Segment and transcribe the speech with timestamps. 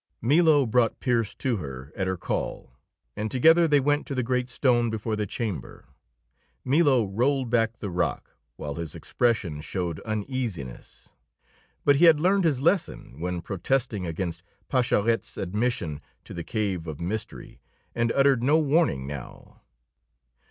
[0.19, 2.71] Milo brought Pearse to her at her call,
[3.15, 5.89] and together they went to the great stone before the chamber.
[6.65, 11.09] Milo rolled back the rock, while his expression showed uneasiness.
[11.85, 16.99] But he had learned his lesson when protesting against Pascherette's admission to the cave of
[16.99, 17.61] mystery,
[17.93, 19.61] and uttered no warning now.